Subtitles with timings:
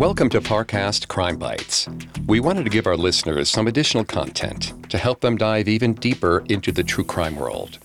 [0.00, 1.86] Welcome to Parcast Crime Bites.
[2.26, 6.42] We wanted to give our listeners some additional content to help them dive even deeper
[6.48, 7.78] into the true crime world.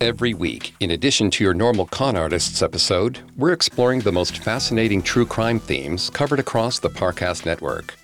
[0.00, 5.02] Every week, in addition to your normal Con Artists episode, we're exploring the most fascinating
[5.02, 7.96] true crime themes covered across the Parcast network.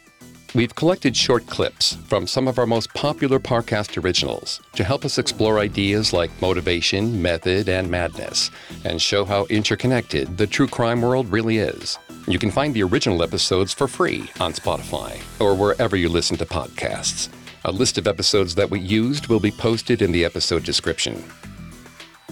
[0.56, 5.18] We've collected short clips from some of our most popular Parcast originals to help us
[5.18, 8.50] explore ideas like motivation, method, and madness,
[8.84, 12.00] and show how interconnected the true crime world really is.
[12.28, 16.44] You can find the original episodes for free on Spotify or wherever you listen to
[16.44, 17.28] podcasts.
[17.64, 21.22] A list of episodes that we used will be posted in the episode description.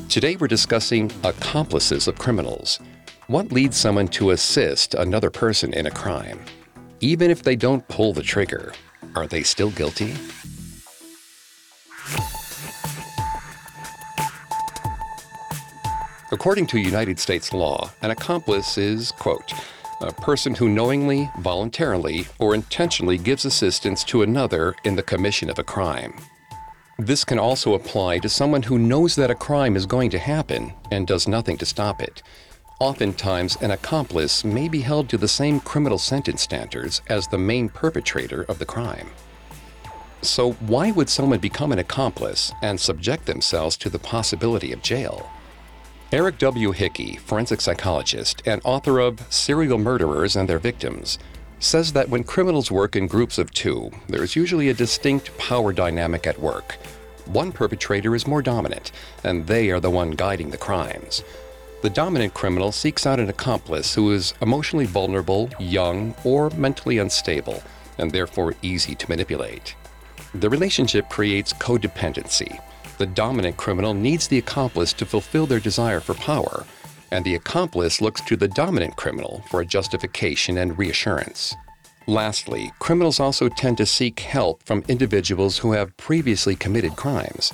[0.09, 2.81] Today we're discussing accomplices of criminals.
[3.29, 6.41] What leads someone to assist another person in a crime?
[6.99, 8.73] Even if they don't pull the trigger,
[9.15, 10.13] are they still guilty?
[16.33, 19.53] According to United States law, an accomplice is, quote,
[20.01, 25.59] a person who knowingly, voluntarily, or intentionally gives assistance to another in the commission of
[25.59, 26.15] a crime.
[26.99, 30.73] This can also apply to someone who knows that a crime is going to happen
[30.91, 32.23] and does nothing to stop it.
[32.81, 37.69] Oftentimes, an accomplice may be held to the same criminal sentence standards as the main
[37.69, 39.11] perpetrator of the crime.
[40.23, 45.31] So, why would someone become an accomplice and subject themselves to the possibility of jail?
[46.13, 46.71] Eric W.
[46.71, 51.19] Hickey, forensic psychologist and author of Serial Murderers and Their Victims,
[51.59, 55.73] says that when criminals work in groups of two, there is usually a distinct power
[55.73, 56.75] dynamic at work.
[57.27, 58.93] One perpetrator is more dominant,
[59.25, 61.25] and they are the one guiding the crimes.
[61.83, 67.63] The dominant criminal seeks out an accomplice who is emotionally vulnerable, young, or mentally unstable,
[67.99, 69.75] and therefore easy to manipulate.
[70.35, 72.61] The relationship creates codependency,
[72.99, 76.65] the dominant criminal needs the accomplice to fulfill their desire for power,
[77.11, 81.55] and the accomplice looks to the dominant criminal for a justification and reassurance.
[82.07, 87.53] Lastly, criminals also tend to seek help from individuals who have previously committed crimes.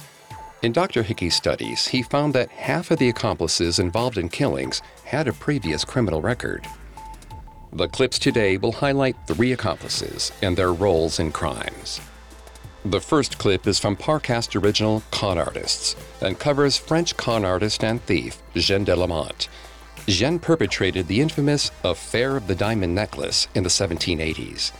[0.63, 1.03] In Dr.
[1.03, 5.85] Hickey's studies, he found that half of the accomplices involved in killings had a previous
[5.85, 6.67] criminal record.
[7.73, 12.01] The clips today will highlight three accomplices and their roles in crimes.
[12.87, 18.01] The first clip is from Parcast original Con Artists and covers French con artist and
[18.05, 19.49] thief Jeanne de Lamotte.
[20.07, 24.73] Jeanne perpetrated the infamous Affair of the Diamond Necklace in the 1780s.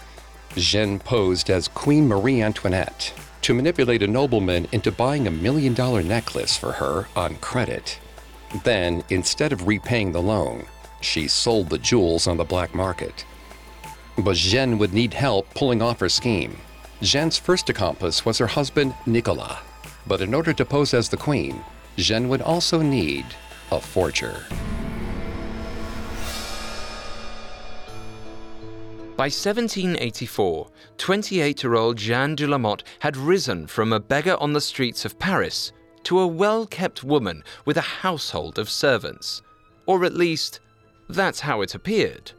[0.57, 3.13] Jeanne posed as Queen Marie Antoinette
[3.43, 7.99] to manipulate a nobleman into buying a million dollar necklace for her on credit.
[8.65, 10.65] Then, instead of repaying the loan,
[11.03, 13.27] she sold the jewels on the black market.
[14.17, 16.57] But Jeanne would need help pulling off her scheme
[17.03, 19.57] Jeanne's first accomplice was her husband, Nicolas.
[20.07, 21.65] But in order to pose as the queen,
[21.97, 23.25] Jeanne would also need
[23.73, 24.45] a forger.
[29.17, 30.69] By 1784,
[30.99, 35.19] 28 year old Jeanne de Lamotte had risen from a beggar on the streets of
[35.19, 35.73] Paris
[36.05, 39.43] to a well kept woman with a household of servants.
[39.87, 40.61] Or at least,
[41.09, 42.33] that's how it appeared.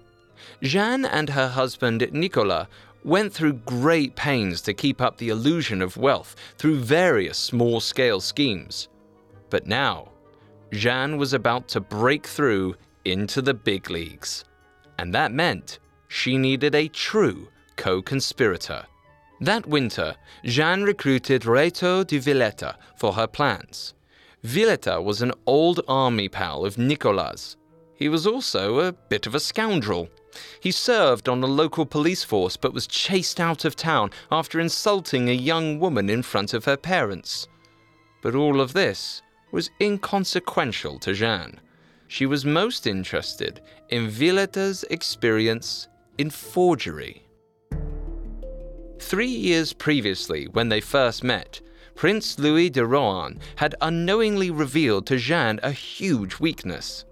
[0.63, 2.67] Jeanne and her husband Nicolas
[3.03, 8.21] went through great pains to keep up the illusion of wealth through various small scale
[8.21, 8.89] schemes.
[9.49, 10.09] But now,
[10.71, 12.75] Jeanne was about to break through
[13.05, 14.45] into the big leagues.
[14.99, 18.85] and that meant she needed a true co conspirator.
[19.39, 23.95] That winter, Jeanne recruited Rétaux de Villette for her plans.
[24.43, 27.57] Villeta was an old army pal of Nicolas.
[27.95, 30.09] He was also a bit of a scoundrel.
[30.59, 35.29] He served on a local police force but was chased out of town after insulting
[35.29, 37.47] a young woman in front of her parents.
[38.21, 41.59] But all of this was inconsequential to Jeanne.
[42.07, 45.87] She was most interested in Villette's experience
[46.17, 47.25] in forgery.
[48.99, 51.61] Three years previously, when they first met,
[51.95, 57.05] Prince Louis de Rohan had unknowingly revealed to Jeanne a huge weakness.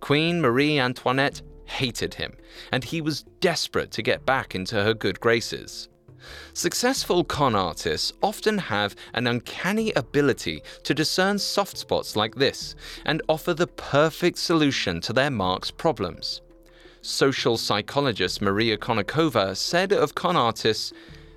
[0.00, 2.34] Queen Marie Antoinette hated him,
[2.70, 5.88] and he was desperate to get back into her good graces.
[6.52, 12.74] Successful con artists often have an uncanny ability to discern soft spots like this
[13.04, 16.40] and offer the perfect solution to their mark's problems.
[17.00, 20.92] Social psychologist Maria Konnikova said of con artists,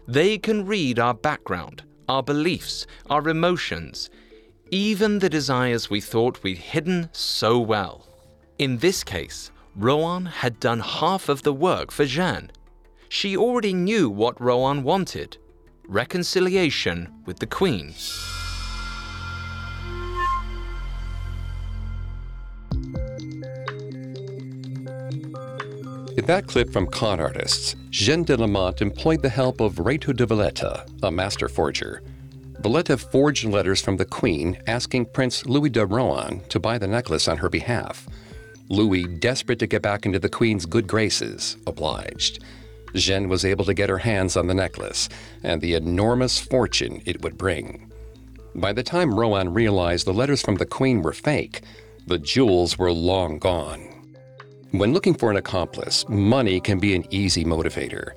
[0.07, 4.11] they can read our background, our beliefs, our emotions,
[4.69, 8.07] even the desires we thought we'd hidden so well.
[8.59, 12.49] In this case, Rohan had done half of the work for Jeanne.
[13.09, 15.37] She already knew what Rohan wanted
[15.87, 17.93] reconciliation with the Queen.
[26.17, 30.25] In that clip from Con Artists, Jeanne de Lamotte employed the help of Rétaux de
[30.25, 32.01] Villette, a master forger.
[32.61, 37.27] Villeta forged letters from the Queen asking Prince Louis de Rohan to buy the necklace
[37.27, 38.07] on her behalf.
[38.69, 42.43] Louis, desperate to get back into the Queen's good graces, obliged.
[42.95, 45.09] Jeanne was able to get her hands on the necklace
[45.43, 47.91] and the enormous fortune it would bring.
[48.55, 51.61] By the time Rohan realized the letters from the Queen were fake,
[52.07, 53.95] the jewels were long gone.
[54.71, 58.11] When looking for an accomplice, money can be an easy motivator.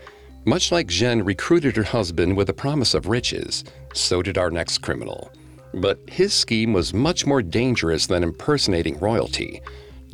[0.44, 3.64] Much like Jeanne recruited her husband with a promise of riches,
[3.94, 5.30] so did our next criminal.
[5.74, 9.60] But his scheme was much more dangerous than impersonating royalty.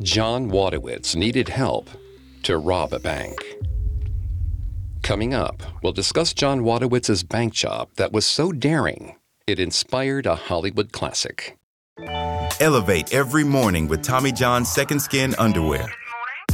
[0.01, 1.89] John Wojtowicz needed help
[2.43, 3.37] to rob a bank.
[5.03, 9.15] Coming up, we'll discuss John Wojtowicz's bank job that was so daring,
[9.47, 11.57] it inspired a Hollywood classic.
[12.59, 15.87] Elevate every morning with Tommy John's Second Skin underwear.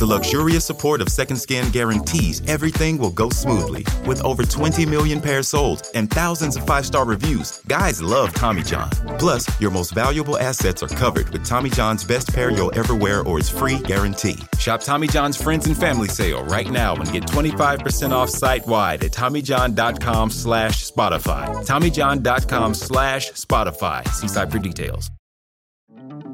[0.01, 3.86] The luxurious support of Second Skin guarantees everything will go smoothly.
[4.07, 8.63] With over 20 million pairs sold and thousands of five star reviews, guys love Tommy
[8.63, 8.89] John.
[9.19, 13.21] Plus, your most valuable assets are covered with Tommy John's best pair you'll ever wear
[13.21, 14.39] or its free guarantee.
[14.57, 19.04] Shop Tommy John's Friends and Family Sale right now and get 25% off site wide
[19.04, 21.45] at TommyJohn.com slash Spotify.
[21.63, 24.07] TommyJohn.com slash Spotify.
[24.07, 25.12] See site for details.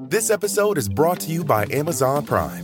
[0.07, 2.63] This episode is brought to you by Amazon Prime.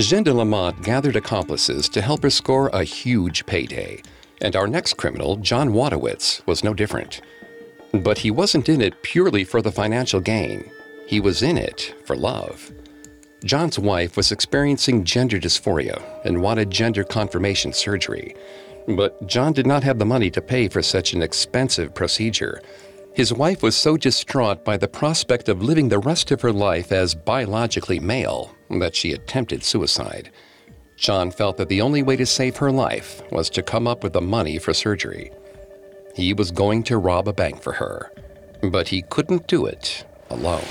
[0.00, 4.00] Jeanne de gathered accomplices to help her score a huge payday,
[4.40, 7.20] and our next criminal, John Wojtowicz, was no different.
[7.92, 10.70] But he wasn't in it purely for the financial gain.
[11.06, 12.72] He was in it for love.
[13.44, 18.34] John's wife was experiencing gender dysphoria and wanted gender confirmation surgery.
[18.88, 22.62] But John did not have the money to pay for such an expensive procedure.
[23.14, 26.90] His wife was so distraught by the prospect of living the rest of her life
[26.90, 30.30] as biologically male that she attempted suicide.
[30.96, 34.12] John felt that the only way to save her life was to come up with
[34.12, 35.32] the money for surgery.
[36.14, 38.12] He was going to rob a bank for her,
[38.62, 40.64] but he couldn't do it alone.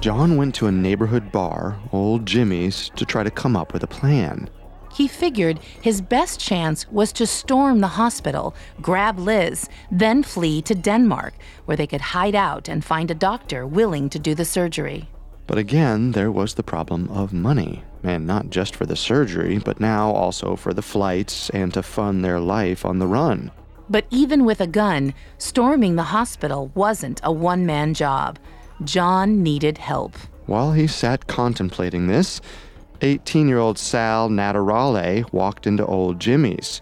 [0.00, 3.88] John went to a neighborhood bar, Old Jimmy's, to try to come up with a
[3.88, 4.50] plan.
[4.96, 10.74] He figured his best chance was to storm the hospital, grab Liz, then flee to
[10.74, 11.34] Denmark,
[11.66, 15.10] where they could hide out and find a doctor willing to do the surgery.
[15.46, 19.80] But again, there was the problem of money, and not just for the surgery, but
[19.80, 23.50] now also for the flights and to fund their life on the run.
[23.90, 28.38] But even with a gun, storming the hospital wasn't a one man job.
[28.82, 30.16] John needed help.
[30.46, 32.40] While he sat contemplating this,
[33.02, 36.80] 18 year old Sal Naturile walked into old Jimmy's.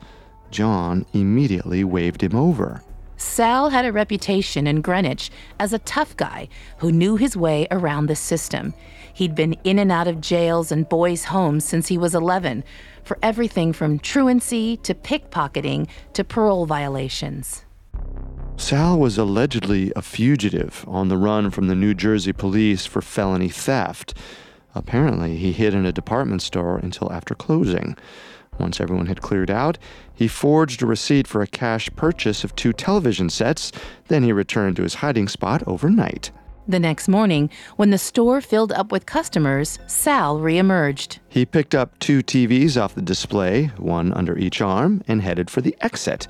[0.51, 2.83] John immediately waved him over.
[3.17, 8.07] Sal had a reputation in Greenwich as a tough guy who knew his way around
[8.07, 8.75] the system.
[9.13, 12.65] He'd been in and out of jails and boys' homes since he was 11
[13.05, 17.65] for everything from truancy to pickpocketing to parole violations.
[18.57, 23.49] Sal was allegedly a fugitive on the run from the New Jersey police for felony
[23.49, 24.15] theft.
[24.75, 27.97] Apparently, he hid in a department store until after closing.
[28.59, 29.79] Once everyone had cleared out,
[30.15, 33.73] he forged a receipt for a cash purchase of two television sets.
[34.09, 36.31] Then he returned to his hiding spot overnight.
[36.67, 41.19] The next morning, when the store filled up with customers, Sal reemerged.
[41.29, 45.61] He picked up two TVs off the display, one under each arm, and headed for
[45.61, 46.27] the exit.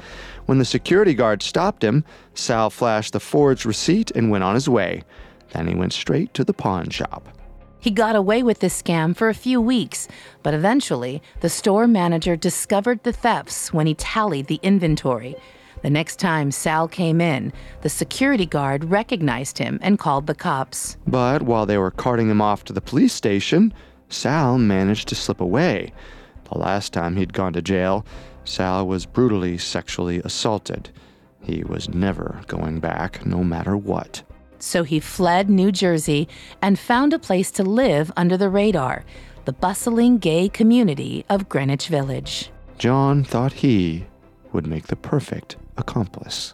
[0.46, 4.68] When the security guard stopped him, Sal flashed the forged receipt and went on his
[4.68, 5.04] way.
[5.52, 7.28] Then he went straight to the pawn shop.
[7.84, 10.08] He got away with this scam for a few weeks,
[10.42, 15.36] but eventually the store manager discovered the thefts when he tallied the inventory.
[15.82, 20.96] The next time Sal came in, the security guard recognized him and called the cops.
[21.06, 23.74] But while they were carting him off to the police station,
[24.08, 25.92] Sal managed to slip away.
[26.50, 28.06] The last time he'd gone to jail,
[28.44, 30.88] Sal was brutally sexually assaulted.
[31.42, 34.22] He was never going back, no matter what.
[34.64, 36.26] So he fled New Jersey
[36.62, 39.04] and found a place to live under the radar
[39.44, 42.50] the bustling gay community of Greenwich Village.
[42.78, 44.06] John thought he
[44.52, 46.50] would make the perfect accomplice.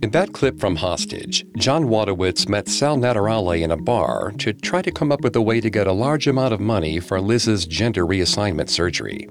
[0.00, 4.80] In that clip from Hostage, John Wojtowicz met Sal Naturile in a bar to try
[4.80, 7.66] to come up with a way to get a large amount of money for Liz's
[7.66, 9.28] gender reassignment surgery.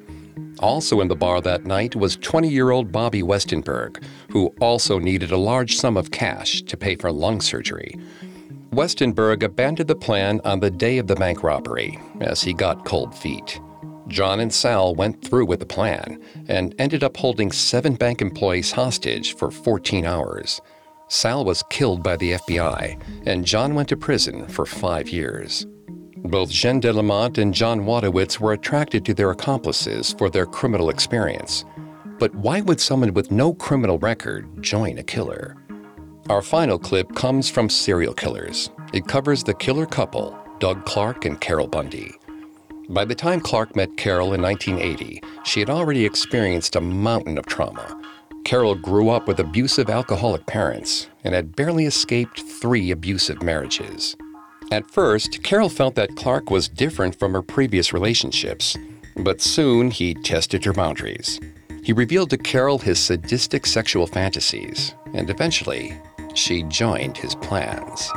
[0.62, 5.32] Also in the bar that night was 20 year old Bobby Westenberg, who also needed
[5.32, 7.96] a large sum of cash to pay for lung surgery.
[8.72, 13.14] Westenberg abandoned the plan on the day of the bank robbery as he got cold
[13.14, 13.60] feet.
[14.08, 18.72] John and Sal went through with the plan and ended up holding seven bank employees
[18.72, 20.62] hostage for 14 hours.
[21.08, 25.66] Sal was killed by the FBI, and John went to prison for five years.
[26.24, 30.90] Both Jeanne de Lamotte and John Wojtowicz were attracted to their accomplices for their criminal
[30.90, 31.66] experience.
[32.20, 35.58] But why would someone with no criminal record join a killer?
[36.30, 38.70] Our final clip comes from Serial Killers.
[38.94, 42.14] It covers the killer couple, Doug Clark and Carol Bundy.
[42.88, 47.48] By the time Clark met Carol in 1980, she had already experienced a mountain of
[47.48, 48.00] trauma.
[48.46, 54.16] Carol grew up with abusive alcoholic parents and had barely escaped three abusive marriages.
[54.72, 58.78] At first, Carol felt that Clark was different from her previous relationships,
[59.18, 61.42] but soon he tested her boundaries.
[61.84, 65.98] He revealed to Carol his sadistic sexual fantasies, and eventually,
[66.36, 68.10] she joined his plans.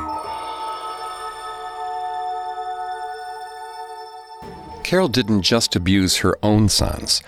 [4.83, 7.21] Carol didn't just abuse her own sons.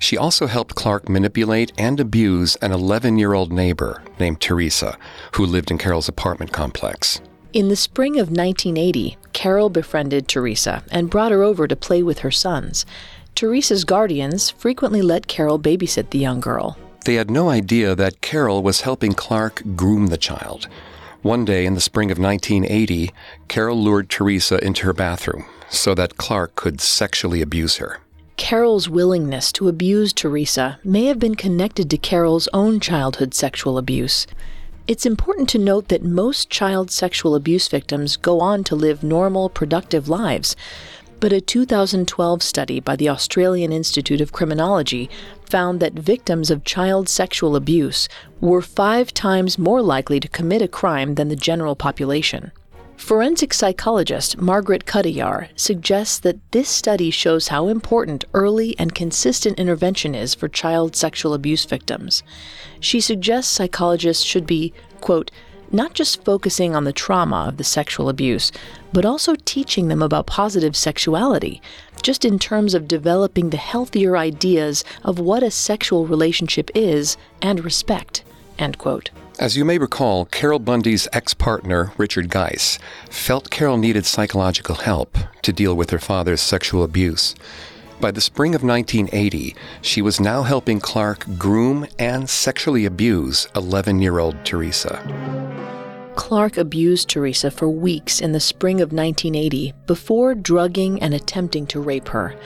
[0.00, 4.96] She also helped Clark manipulate and abuse an 11 year old neighbor named Teresa,
[5.32, 7.20] who lived in Carol's apartment complex.
[7.52, 12.20] In the spring of 1980, Carol befriended Teresa and brought her over to play with
[12.20, 12.86] her sons.
[13.34, 16.78] Teresa's guardians frequently let Carol babysit the young girl.
[17.04, 20.68] They had no idea that Carol was helping Clark groom the child.
[21.22, 23.10] One day in the spring of 1980,
[23.48, 27.98] Carol lured Teresa into her bathroom so that Clark could sexually abuse her.
[28.36, 34.28] Carol's willingness to abuse Teresa may have been connected to Carol's own childhood sexual abuse.
[34.90, 39.48] It's important to note that most child sexual abuse victims go on to live normal,
[39.48, 40.56] productive lives.
[41.20, 45.08] But a 2012 study by the Australian Institute of Criminology
[45.48, 48.08] found that victims of child sexual abuse
[48.40, 52.50] were five times more likely to commit a crime than the general population.
[53.00, 60.14] Forensic psychologist Margaret Cutajar suggests that this study shows how important early and consistent intervention
[60.14, 62.22] is for child sexual abuse victims.
[62.78, 65.30] She suggests psychologists should be, quote,
[65.72, 68.52] not just focusing on the trauma of the sexual abuse,
[68.92, 71.60] but also teaching them about positive sexuality,
[72.02, 77.64] just in terms of developing the healthier ideas of what a sexual relationship is and
[77.64, 78.22] respect.
[78.58, 79.10] End quote.
[79.40, 82.78] As you may recall, Carol Bundy's ex partner, Richard Geis,
[83.08, 87.34] felt Carol needed psychological help to deal with her father's sexual abuse.
[88.02, 94.02] By the spring of 1980, she was now helping Clark groom and sexually abuse 11
[94.02, 95.00] year old Teresa.
[96.16, 101.80] Clark abused Teresa for weeks in the spring of 1980 before drugging and attempting to
[101.80, 102.36] rape her.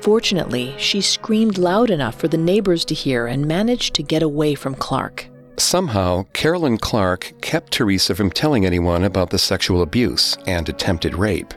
[0.00, 4.54] Fortunately, she screamed loud enough for the neighbors to hear and managed to get away
[4.54, 5.28] from Clark.
[5.58, 11.14] Somehow, Carol and Clark kept Teresa from telling anyone about the sexual abuse and attempted
[11.14, 11.54] rape.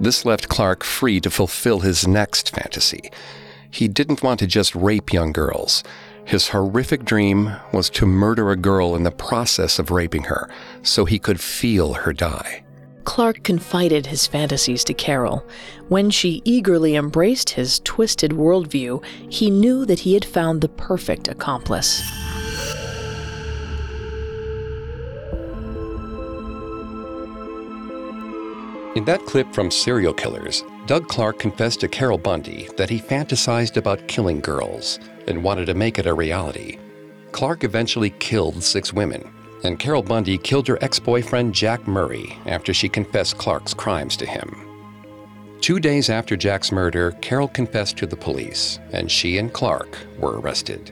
[0.00, 3.10] This left Clark free to fulfill his next fantasy.
[3.70, 5.84] He didn't want to just rape young girls.
[6.24, 10.50] His horrific dream was to murder a girl in the process of raping her
[10.82, 12.64] so he could feel her die.
[13.04, 15.46] Clark confided his fantasies to Carol.
[15.88, 21.28] When she eagerly embraced his twisted worldview, he knew that he had found the perfect
[21.28, 22.02] accomplice.
[28.98, 33.76] In that clip from Serial Killers, Doug Clark confessed to Carol Bundy that he fantasized
[33.76, 36.80] about killing girls and wanted to make it a reality.
[37.30, 42.74] Clark eventually killed six women, and Carol Bundy killed her ex boyfriend Jack Murray after
[42.74, 44.66] she confessed Clark's crimes to him.
[45.60, 50.40] Two days after Jack's murder, Carol confessed to the police, and she and Clark were
[50.40, 50.90] arrested.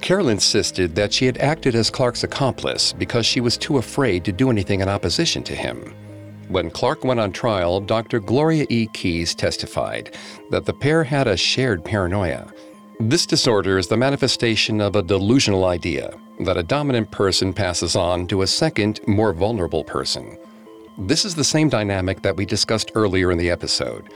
[0.00, 4.32] Carol insisted that she had acted as Clark's accomplice because she was too afraid to
[4.32, 5.94] do anything in opposition to him.
[6.52, 8.20] When Clark went on trial, Dr.
[8.20, 8.86] Gloria E.
[8.92, 10.14] Keys testified
[10.50, 12.52] that the pair had a shared paranoia.
[13.00, 18.26] This disorder is the manifestation of a delusional idea that a dominant person passes on
[18.26, 20.36] to a second, more vulnerable person.
[20.98, 24.12] This is the same dynamic that we discussed earlier in the episode.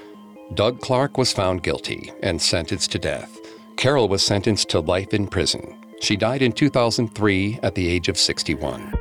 [0.53, 3.35] Doug Clark was found guilty and sentenced to death.
[3.79, 5.75] Carol was sentenced to life in prison.
[6.03, 8.93] She died in 2003 at the age of 61.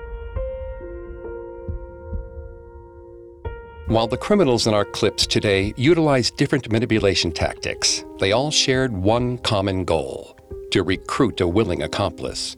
[3.88, 9.38] While the criminals in our clips today utilized different manipulation tactics, they all shared one
[9.38, 10.36] common goal
[10.72, 12.56] to recruit a willing accomplice.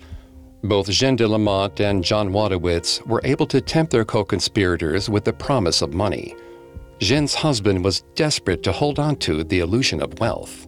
[0.64, 5.26] Both Jeanne de Lamotte and John Wojtowicz were able to tempt their co conspirators with
[5.26, 6.34] the promise of money.
[7.00, 10.66] Jeanne's husband was desperate to hold on to the illusion of wealth.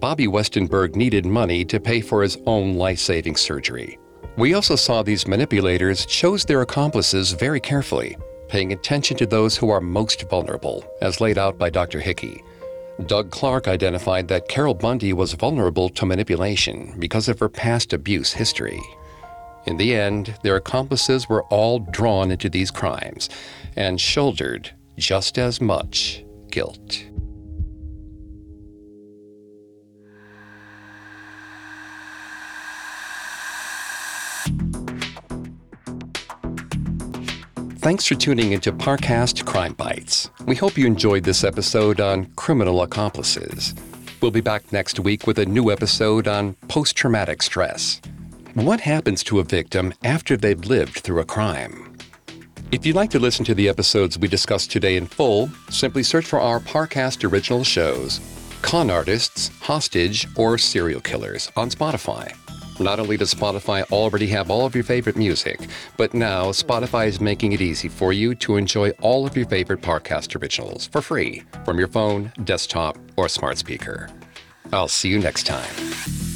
[0.00, 3.96] Bobby Westenberg needed money to pay for his own life saving surgery.
[4.36, 8.16] We also saw these manipulators chose their accomplices very carefully
[8.54, 11.98] paying attention to those who are most vulnerable, as laid out by Dr.
[11.98, 12.40] Hickey.
[13.06, 18.32] Doug Clark identified that Carol Bundy was vulnerable to manipulation because of her past abuse
[18.32, 18.80] history.
[19.66, 23.28] In the end, their accomplices were all drawn into these crimes
[23.74, 27.06] and shouldered just as much guilt.
[37.84, 40.30] Thanks for tuning into Parcast Crime Bites.
[40.46, 43.74] We hope you enjoyed this episode on criminal accomplices.
[44.22, 48.00] We'll be back next week with a new episode on post traumatic stress.
[48.54, 51.94] What happens to a victim after they've lived through a crime?
[52.72, 56.24] If you'd like to listen to the episodes we discussed today in full, simply search
[56.24, 58.18] for our Parcast original shows
[58.62, 62.34] Con Artists, Hostage, or Serial Killers on Spotify.
[62.80, 65.60] Not only does Spotify already have all of your favorite music,
[65.96, 69.80] but now Spotify is making it easy for you to enjoy all of your favorite
[69.80, 74.10] Parcast originals for free from your phone, desktop, or smart speaker.
[74.72, 76.33] I'll see you next time.